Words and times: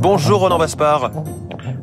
Bonjour 0.00 0.40
Roland 0.40 0.58
Vaspard. 0.58 1.10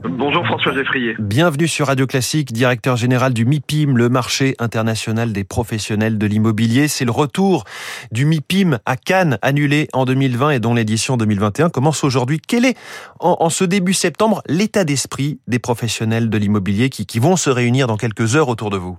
Bonjour 0.07 0.45
François 0.45 0.73
Geffrier. 0.73 1.15
Bienvenue 1.19 1.67
sur 1.67 1.87
Radio 1.87 2.07
Classique, 2.07 2.53
directeur 2.53 2.95
général 2.95 3.33
du 3.33 3.45
MIPIM, 3.45 3.97
le 3.97 4.07
marché 4.07 4.55
international 4.59 5.33
des 5.33 5.43
professionnels 5.43 6.17
de 6.17 6.25
l'immobilier. 6.25 6.87
C'est 6.87 7.03
le 7.03 7.11
retour 7.11 7.65
du 8.11 8.25
MIPIM 8.25 8.79
à 8.85 8.95
Cannes, 8.95 9.37
annulé 9.41 9.89
en 9.91 10.05
2020 10.05 10.51
et 10.51 10.59
dont 10.59 10.73
l'édition 10.73 11.17
2021 11.17 11.69
commence 11.69 12.03
aujourd'hui. 12.05 12.39
Quel 12.39 12.63
est, 12.63 12.77
en, 13.19 13.49
ce 13.49 13.65
début 13.65 13.93
septembre, 13.93 14.41
l'état 14.47 14.85
d'esprit 14.85 15.39
des 15.47 15.59
professionnels 15.59 16.29
de 16.29 16.37
l'immobilier 16.37 16.89
qui, 16.89 17.05
qui 17.05 17.19
vont 17.19 17.35
se 17.35 17.49
réunir 17.49 17.87
dans 17.87 17.97
quelques 17.97 18.35
heures 18.35 18.49
autour 18.49 18.69
de 18.69 18.77
vous? 18.77 18.97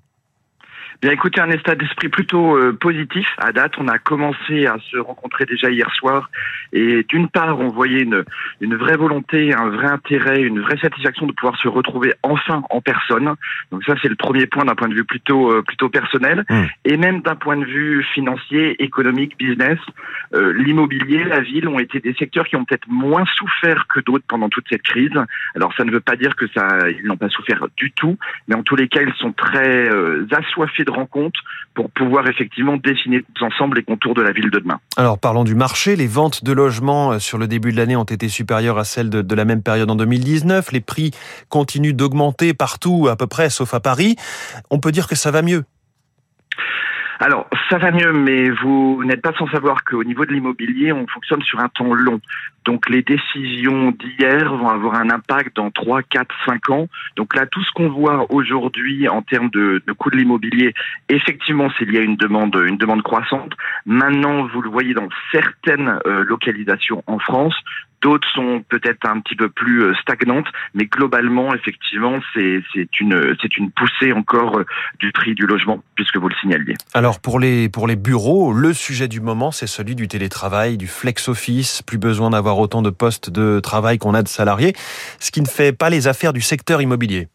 Bien 1.02 1.10
écoutez, 1.10 1.42
un 1.42 1.50
état 1.50 1.74
d'esprit 1.74 2.08
plutôt 2.08 2.56
euh, 2.56 2.72
positif. 2.72 3.26
À 3.36 3.52
date, 3.52 3.72
on 3.76 3.86
a 3.86 3.98
commencé 3.98 4.66
à 4.66 4.78
se 4.90 4.96
rencontrer 4.96 5.44
déjà 5.44 5.70
hier 5.70 5.92
soir. 5.94 6.30
Et 6.72 7.04
d'une 7.10 7.28
part, 7.28 7.60
on 7.60 7.68
voyait 7.68 8.00
une, 8.00 8.24
une 8.62 8.76
vraie 8.76 8.96
volonté, 8.96 9.52
un 9.52 9.68
vrai 9.68 9.88
intérêt, 9.88 10.40
une 10.40 10.60
vraie 10.60 10.78
satisfaction 10.78 11.26
de 11.26 11.32
pouvoir 11.32 11.58
se 11.58 11.68
retrouver 11.68 12.14
enfin 12.22 12.62
en 12.70 12.80
personne. 12.80 13.34
Donc 13.70 13.84
ça, 13.84 13.94
c'est 14.00 14.08
le 14.08 14.16
premier 14.16 14.46
point 14.46 14.64
d'un 14.64 14.74
point 14.74 14.88
de 14.88 14.94
vue 14.94 15.04
plutôt 15.04 15.52
euh, 15.52 15.62
plutôt 15.62 15.90
personnel. 15.90 16.44
Mmh. 16.48 16.62
Et 16.86 16.96
même 16.96 17.20
d'un 17.20 17.36
point 17.36 17.58
de 17.58 17.66
vue 17.66 18.02
financier, 18.14 18.82
économique, 18.82 19.36
business, 19.38 19.78
euh, 20.34 20.54
l'immobilier, 20.54 21.24
la 21.24 21.40
ville 21.40 21.68
ont 21.68 21.78
été 21.78 22.00
des 22.00 22.14
secteurs 22.14 22.46
qui 22.46 22.56
ont 22.56 22.64
peut-être 22.64 22.88
moins 22.88 23.24
souffert 23.36 23.86
que 23.86 24.00
d'autres 24.00 24.24
pendant 24.26 24.48
toute 24.48 24.64
cette 24.70 24.82
crise. 24.82 25.12
Alors 25.54 25.74
ça 25.76 25.84
ne 25.84 25.90
veut 25.90 26.00
pas 26.00 26.16
dire 26.16 26.34
que 26.36 26.46
ça, 26.54 26.88
ils 26.88 27.06
n'ont 27.06 27.18
pas 27.18 27.28
souffert 27.28 27.66
du 27.76 27.92
tout, 27.92 28.16
mais 28.48 28.54
en 28.54 28.62
tous 28.62 28.76
les 28.76 28.88
cas, 28.88 29.02
ils 29.02 29.14
sont 29.14 29.32
très 29.32 29.90
assoiffés 30.32 30.85
de 30.86 30.90
rencontres 30.90 31.40
pour 31.74 31.90
pouvoir 31.90 32.26
effectivement 32.28 32.76
dessiner 32.76 33.22
ensemble 33.40 33.76
les 33.76 33.82
contours 33.82 34.14
de 34.14 34.22
la 34.22 34.32
ville 34.32 34.50
de 34.50 34.58
demain. 34.58 34.80
Alors 34.96 35.18
parlons 35.18 35.44
du 35.44 35.54
marché. 35.54 35.96
Les 35.96 36.06
ventes 36.06 36.42
de 36.42 36.52
logements 36.52 37.12
euh, 37.12 37.18
sur 37.18 37.36
le 37.36 37.46
début 37.46 37.72
de 37.72 37.76
l'année 37.76 37.96
ont 37.96 38.04
été 38.04 38.28
supérieures 38.28 38.78
à 38.78 38.84
celles 38.84 39.10
de, 39.10 39.20
de 39.20 39.34
la 39.34 39.44
même 39.44 39.62
période 39.62 39.90
en 39.90 39.96
2019. 39.96 40.72
Les 40.72 40.80
prix 40.80 41.10
continuent 41.48 41.94
d'augmenter 41.94 42.54
partout 42.54 43.08
à 43.10 43.16
peu 43.16 43.26
près, 43.26 43.50
sauf 43.50 43.74
à 43.74 43.80
Paris. 43.80 44.16
On 44.70 44.78
peut 44.78 44.92
dire 44.92 45.06
que 45.06 45.14
ça 45.16 45.30
va 45.30 45.42
mieux. 45.42 45.64
Alors, 47.18 47.48
ça 47.70 47.78
va 47.78 47.90
mieux, 47.90 48.12
mais 48.12 48.50
vous 48.50 49.02
n'êtes 49.04 49.22
pas 49.22 49.32
sans 49.38 49.48
savoir 49.48 49.84
qu'au 49.84 50.04
niveau 50.04 50.26
de 50.26 50.32
l'immobilier, 50.32 50.92
on 50.92 51.06
fonctionne 51.06 51.42
sur 51.42 51.60
un 51.60 51.68
temps 51.68 51.94
long. 51.94 52.20
Donc, 52.66 52.90
les 52.90 53.02
décisions 53.02 53.92
d'hier 53.92 54.54
vont 54.54 54.68
avoir 54.68 54.94
un 54.96 55.08
impact 55.08 55.56
dans 55.56 55.70
3, 55.70 56.02
4, 56.02 56.34
5 56.44 56.70
ans. 56.70 56.88
Donc 57.16 57.34
là, 57.34 57.46
tout 57.46 57.62
ce 57.62 57.72
qu'on 57.72 57.88
voit 57.88 58.26
aujourd'hui 58.30 59.08
en 59.08 59.22
termes 59.22 59.48
de, 59.50 59.82
de 59.86 59.92
coût 59.92 60.10
de 60.10 60.16
l'immobilier, 60.16 60.74
effectivement, 61.08 61.68
c'est 61.78 61.84
lié 61.84 61.98
à 61.98 62.02
une 62.02 62.16
demande, 62.16 62.54
une 62.66 62.76
demande 62.76 63.02
croissante. 63.02 63.52
Maintenant, 63.86 64.46
vous 64.46 64.60
le 64.60 64.68
voyez 64.68 64.92
dans 64.92 65.08
certaines 65.32 65.98
euh, 66.06 66.24
localisations 66.24 67.02
en 67.06 67.18
France, 67.18 67.54
D'autres 68.02 68.28
sont 68.34 68.62
peut-être 68.68 69.06
un 69.08 69.20
petit 69.20 69.36
peu 69.36 69.48
plus 69.48 69.82
euh, 69.82 69.94
stagnantes, 70.02 70.46
mais 70.74 70.84
globalement, 70.86 71.54
effectivement, 71.54 72.20
c'est 72.34 72.62
une, 73.00 73.36
une 73.58 73.70
poussée 73.70 74.12
encore 74.12 74.58
euh, 74.58 74.66
du 74.98 75.12
prix 75.12 75.34
du 75.34 75.46
logement, 75.46 75.82
puisque 75.94 76.16
vous 76.16 76.28
le 76.28 76.34
signaliez. 76.40 76.74
Alors, 76.94 77.20
pour 77.20 77.40
les, 77.40 77.68
pour 77.68 77.86
les 77.86 77.96
bureaux, 77.96 78.52
le 78.52 78.72
sujet 78.72 79.08
du 79.08 79.20
moment, 79.20 79.50
c'est 79.50 79.66
celui 79.66 79.94
du 79.94 80.08
télétravail, 80.08 80.76
du 80.76 80.86
flex-office, 80.86 81.82
plus 81.82 81.98
besoin 81.98 82.30
d'avoir 82.30 82.58
autant 82.58 82.82
de 82.82 82.90
postes 82.90 83.30
de 83.30 83.60
travail 83.60 83.98
qu'on 83.98 84.14
a 84.14 84.22
de 84.22 84.28
salariés, 84.28 84.74
ce 85.18 85.30
qui 85.30 85.40
ne 85.40 85.46
fait 85.46 85.72
pas 85.72 85.90
les 85.90 86.08
affaires 86.08 86.32
du 86.32 86.40
secteur 86.40 86.82
immobilier. 86.82 87.28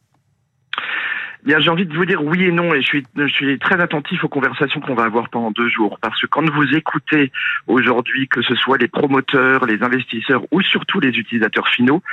Bien, 1.44 1.60
j'ai 1.60 1.70
envie 1.70 1.88
de 1.88 1.96
vous 1.96 2.06
dire 2.06 2.24
oui 2.24 2.44
et 2.44 2.52
non, 2.52 2.72
et 2.74 2.82
je 2.82 2.88
suis, 2.88 3.04
je 3.16 3.26
suis 3.28 3.58
très 3.58 3.82
attentif 3.82 4.24
aux 4.24 4.30
conversations 4.30 4.80
qu'on 4.80 4.94
va 4.94 5.06
avoir 5.06 5.30
pendant 5.30 5.50
deux 5.50 5.70
jours, 5.70 5.98
parce 6.00 6.20
que 6.22 6.28
quand 6.28 6.48
vous 6.48 6.76
écoutez 6.76 7.32
aujourd'hui, 7.66 8.28
que 8.28 8.44
ce 8.44 8.54
soit 8.54 8.78
les 8.78 8.88
promoteurs, 8.88 9.66
les 9.66 9.82
investisseurs 9.82 10.44
ou 10.52 10.62
surtout 10.62 11.00
les 11.00 11.10
utilisateurs 11.10 11.68
finaux, 11.70 12.04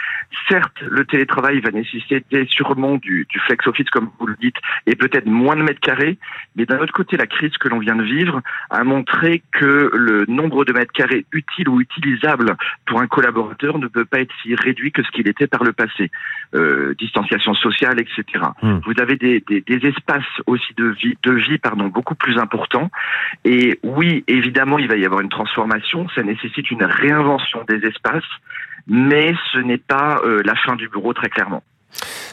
certes, 0.48 0.80
le 0.80 1.04
télétravail 1.04 1.60
va 1.60 1.70
nécessiter 1.70 2.46
sûrement 2.48 2.96
du, 2.96 3.26
du 3.28 3.38
flex 3.40 3.66
office, 3.66 3.90
comme 3.90 4.10
vous 4.18 4.28
le 4.28 4.36
dites, 4.40 4.56
et 4.86 4.96
peut-être 4.96 5.26
moins 5.26 5.56
de 5.56 5.62
mètres 5.62 5.80
carrés, 5.80 6.16
mais 6.56 6.64
d'un 6.64 6.78
autre 6.78 6.94
côté, 6.94 7.18
la 7.18 7.26
crise 7.26 7.52
que 7.58 7.68
l'on 7.68 7.80
vient 7.80 7.96
de 7.96 8.04
vivre 8.04 8.40
a 8.70 8.82
montré 8.82 9.42
que 9.52 9.90
le 9.94 10.24
nombre 10.26 10.64
de 10.64 10.72
mètres 10.72 10.92
carrés 10.92 11.26
utiles 11.32 11.68
ou 11.68 11.82
utilisables 11.82 12.56
pour 12.86 13.00
un 13.00 13.06
collaborateur 13.06 13.78
ne 13.78 13.88
peut 13.88 14.06
pas 14.06 14.20
être 14.20 14.34
si 14.42 14.54
réduit 14.54 14.90
que 14.90 15.02
ce 15.02 15.10
qu'il 15.10 15.28
était 15.28 15.46
par 15.46 15.64
le 15.64 15.74
passé. 15.74 16.10
Euh, 16.54 16.94
distanciation 16.98 17.52
sociale, 17.52 18.00
etc. 18.00 18.24
Mmh. 18.62 18.78
Vous 18.86 18.94
avez 19.02 19.17
des, 19.18 19.42
espaces 19.86 20.24
aussi 20.46 20.74
de 20.76 20.86
vie, 20.86 21.16
de 21.22 21.32
vie 21.32 21.58
pardon, 21.58 21.88
beaucoup 21.88 22.14
plus 22.14 22.38
importants. 22.38 22.90
Et 23.44 23.78
oui, 23.82 24.24
évidemment, 24.26 24.78
il 24.78 24.88
va 24.88 24.96
y 24.96 25.04
avoir 25.04 25.20
une 25.20 25.28
transformation. 25.28 26.08
Ça 26.14 26.22
nécessite 26.22 26.70
une 26.70 26.84
réinvention 26.84 27.64
des 27.68 27.86
espaces, 27.86 28.24
mais 28.86 29.34
ce 29.52 29.58
n'est 29.58 29.78
pas 29.78 30.20
euh, 30.24 30.42
la 30.44 30.54
fin 30.54 30.76
du 30.76 30.88
bureau 30.88 31.12
très 31.12 31.28
clairement. 31.28 31.62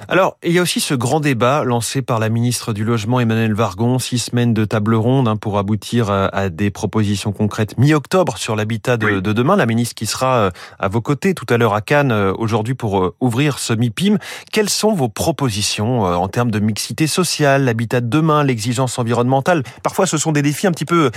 Alors, 0.08 0.38
il 0.44 0.52
y 0.52 0.60
a 0.60 0.62
aussi 0.62 0.80
ce 0.80 0.94
grand 0.94 1.20
débat 1.20 1.64
lancé 1.64 2.02
par 2.02 2.20
la 2.20 2.30
ministre 2.30 2.74
du 2.74 2.84
Logement, 2.84 3.20
Emmanuel 3.20 3.54
Vargon, 3.54 3.98
six 3.98 4.20
semaines 4.20 4.54
de 4.54 4.66
table 4.66 4.94
ronde 4.94 5.28
hein, 5.28 5.36
pour 5.36 5.58
aboutir 5.58 6.12
à, 6.12 6.50
des 6.50 6.70
propositions 6.70 7.32
concrètes 7.32 7.78
mi-octobre 7.78 8.38
sur 8.38 8.56
l'habitat 8.56 8.98
de, 8.98 9.20
demain. 9.20 9.56
La 9.56 9.66
ministre 9.66 9.96
qui 9.96 10.06
sera 10.06 10.38
euh, 10.38 10.52
à 10.80 10.88
vos 10.88 11.02
côtés 11.02 11.34
tout 11.34 11.46
à 11.50 11.58
l'heure 11.58 11.74
à 11.74 11.82
Cannes 11.82 12.12
euh, 12.12 12.34
aujourd'hui 12.38 12.76
pour 12.76 13.04
euh, 13.04 13.16
ouvrir 13.20 13.58
ce 13.60 13.74
MIPIM. 13.74 14.18
Quelles 14.52 14.70
sont 14.70 14.94
vos 14.94 15.10
propositions 15.10 16.04
en 16.04 16.28
termes 16.28 16.52
de 16.52 16.60
mixité 16.60 17.08
sociale, 17.08 17.66
l'habitat 17.66 18.02
de 18.02 18.08
demain, 18.08 18.44
l'exigence 18.44 19.00
environnementale? 19.00 19.64
Parfois, 19.84 20.06
ce 20.06 20.18
sont 20.18 20.32
des 20.32 20.42
défis 20.42 20.68
un 20.68 20.72
petit 20.72 20.86
peu 20.86 21.12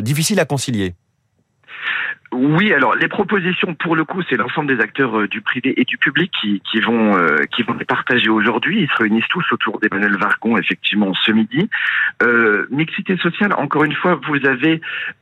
difficiles 0.00 0.40
à 0.40 0.44
concilier. 0.44 0.94
Oui, 2.32 2.72
alors 2.72 2.94
les 2.94 3.08
propositions 3.08 3.74
pour 3.74 3.94
le 3.94 4.04
coup, 4.04 4.22
c'est 4.22 4.36
l'ensemble 4.36 4.74
des 4.74 4.82
acteurs 4.82 5.20
euh, 5.20 5.28
du 5.28 5.42
privé 5.42 5.78
et 5.78 5.84
du 5.84 5.98
public 5.98 6.32
qui, 6.40 6.62
qui 6.70 6.80
vont 6.80 7.14
euh, 7.14 7.36
qui 7.54 7.62
vont 7.62 7.74
les 7.74 7.84
partager 7.84 8.30
aujourd'hui. 8.30 8.80
Ils 8.80 8.88
se 8.88 9.02
réunissent 9.02 9.28
tous 9.28 9.44
autour 9.52 9.78
d'Emmanuel 9.80 10.16
Vargon 10.16 10.56
effectivement 10.56 11.12
ce 11.12 11.30
midi. 11.30 11.68
Euh, 12.22 12.66
mixité 12.70 13.18
sociale, 13.18 13.52
encore 13.58 13.84
une 13.84 13.92
fois, 13.92 14.18
vous 14.26 14.46
avez 14.46 14.80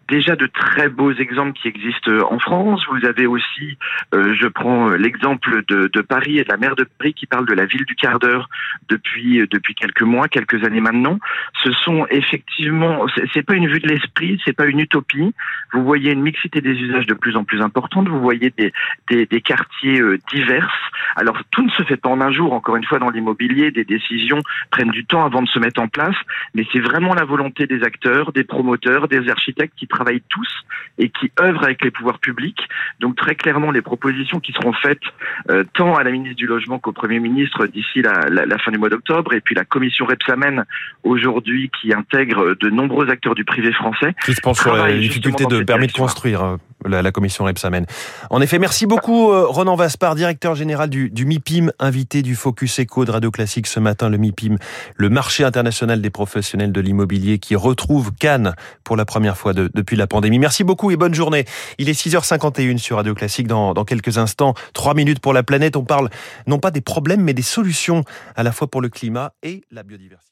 déjà 0.09 0.37
de 0.37 0.47
très 0.47 0.89
beaux 0.89 1.13
exemples 1.13 1.53
qui 1.53 1.67
existent 1.67 2.13
en 2.31 2.39
France. 2.39 2.85
Vous 2.91 3.05
avez 3.05 3.27
aussi, 3.27 3.77
euh, 4.15 4.35
je 4.35 4.47
prends 4.47 4.91
l'exemple 4.91 5.65
de, 5.67 5.89
de, 5.93 6.01
Paris 6.03 6.39
et 6.39 6.45
de 6.45 6.49
la 6.49 6.57
maire 6.57 6.77
de 6.77 6.85
Paris 6.85 7.15
qui 7.15 7.27
parle 7.27 7.47
de 7.47 7.55
la 7.55 7.67
ville 7.67 7.85
du 7.87 7.97
quart 7.97 8.21
d'heure 8.21 8.49
depuis 8.89 9.47
depuis 9.51 9.75
quelques 9.75 10.03
mois, 10.03 10.29
quelques 10.29 10.65
années 10.65 10.81
maintenant. 10.81 11.19
Ce 11.65 11.73
sont 11.73 12.07
effectivement, 12.11 13.07
c'est 13.35 13.43
pas 13.43 13.55
une 13.55 13.67
vue 13.67 13.81
de 13.81 13.89
l'esprit, 13.89 14.41
c'est 14.45 14.53
pas 14.53 14.67
une 14.67 14.79
utopie. 14.79 15.35
Vous 15.73 15.85
voyez 15.85 16.13
une 16.13 16.23
mixité 16.23 16.61
des 16.61 16.73
usages 16.73 17.00
de 17.07 17.15
plus 17.15 17.37
en 17.37 17.45
plus 17.45 17.61
importante. 17.61 18.09
Vous 18.09 18.21
voyez 18.21 18.51
des, 18.57 18.73
des, 19.09 19.27
des 19.27 19.41
quartiers 19.41 20.01
euh, 20.01 20.19
divers. 20.33 20.73
Alors 21.17 21.39
tout 21.51 21.63
ne 21.63 21.71
se 21.71 21.83
fait 21.83 21.97
pas 21.97 22.09
en 22.09 22.21
un 22.21 22.33
jour. 22.33 22.53
Encore 22.53 22.77
une 22.77 22.85
fois, 22.85 22.99
dans 22.99 23.11
l'immobilier, 23.11 23.71
des 23.71 23.85
décisions 23.85 24.41
prennent 24.71 24.91
du 24.91 25.05
temps 25.05 25.25
avant 25.25 25.43
de 25.43 25.49
se 25.49 25.59
mettre 25.59 25.81
en 25.81 25.89
place. 25.89 26.17
Mais 26.55 26.67
c'est 26.73 26.81
vraiment 26.81 27.15
la 27.15 27.25
volonté 27.25 27.67
des 27.67 27.83
acteurs, 27.83 28.33
des 28.33 28.45
promoteurs, 28.45 29.09
des 29.09 29.29
architectes 29.29 29.75
qui 29.77 29.87
travaillent 29.87 30.23
tous 30.29 30.49
et 30.99 31.09
qui 31.09 31.31
œuvrent 31.41 31.65
avec 31.65 31.83
les 31.85 31.91
pouvoirs 31.91 32.19
publics. 32.19 32.61
Donc 33.01 33.17
très 33.17 33.35
clairement, 33.35 33.71
les 33.71 33.83
propositions 33.83 34.41
qui 34.41 34.53
seront 34.53 34.73
faites 34.73 35.01
euh, 35.51 35.65
tant 35.75 35.95
à 35.95 36.05
la 36.05 36.11
ministre 36.11 36.37
du 36.37 36.47
Logement 36.47 36.79
qu'au 36.79 36.93
Premier 36.93 37.21
ministre 37.21 37.67
d'ici 37.67 38.03
la, 38.03 38.29
la, 38.29 38.47
la, 38.47 38.59
fin 38.59 38.71
du 38.71 38.79
mois 38.79 38.89
d'octobre, 38.89 39.33
et 39.33 39.41
puis 39.41 39.55
la 39.55 39.65
commission 39.65 40.07
Repsamen 40.07 40.65
aujourd'hui 41.03 41.71
qui 41.81 41.93
intègre 41.93 42.55
de 42.55 42.71
nombreux 42.71 43.09
acteurs 43.11 43.35
du 43.35 43.45
privé 43.45 43.73
français. 43.73 44.15
Qui 44.25 44.35
se 44.35 44.41
pense 44.41 44.61
sur 44.61 44.75
la 44.75 44.93
difficulté 44.93 45.45
de 45.47 45.63
permis 45.63 45.87
de 45.87 45.93
construire. 45.93 46.57
La, 46.87 47.03
la 47.03 47.13
commission 47.13 47.45
Repsamen. 47.45 47.87
En 48.31 48.41
effet, 48.41 48.59
merci 48.59 48.87
beaucoup 48.87 49.31
euh, 49.31 49.47
Ronan 49.47 49.77
Vaspard, 49.77 50.15
directeur 50.15 50.55
général 50.55 50.89
du, 50.89 51.11
du, 51.11 51.27
MIPIM, 51.27 51.73
invité 51.79 52.23
du 52.23 52.35
Focus 52.35 52.79
Echo 52.79 53.05
de 53.05 53.11
Radio 53.11 53.31
Classique 53.31 53.67
ce 53.67 53.81
matin, 53.81 54.09
le 54.09 54.17
MIPIM, 54.17 54.57
le 54.97 55.09
marché 55.11 55.45
international 55.45 56.01
des 56.01 56.11
professionnels 56.11 56.73
de 56.73 56.81
l'immobilier 56.81 57.39
qui 57.39 57.55
retrouve 57.57 58.13
Cannes 58.13 58.55
pour 58.85 58.97
la 58.97 59.05
première 59.05 59.37
fois 59.37 59.53
de, 59.53 59.71
depuis 59.75 59.97
la 59.97 60.07
pandémie. 60.07 60.39
Merci 60.39 60.65
beaucoup 60.65 60.91
et 60.91 60.97
bonne 60.97 61.15
journée. 61.15 61.45
Il 61.79 61.89
est 61.89 62.01
6h51 62.01 62.79
sur 62.79 62.97
Radio 62.97 63.15
Classique. 63.15 63.47
Dans, 63.47 63.75
dans 63.75 63.85
quelques 63.85 64.19
instants, 64.19 64.55
trois 64.73 64.95
minutes 64.95 65.21
pour 65.21 65.33
la 65.33 65.43
planète. 65.43 65.77
On 65.77 65.85
parle 65.85 66.11
non 66.47 66.59
pas 66.59 66.71
des 66.71 66.81
problèmes, 66.81 67.23
mais 67.23 67.35
des 67.35 67.43
solutions 67.43 68.05
à 68.37 68.43
la 68.43 68.53
fois 68.53 68.69
pour 68.69 68.81
le 68.81 68.89
climat 68.89 69.33
et 69.43 69.63
la 69.71 69.83
biodiversité. 69.83 70.31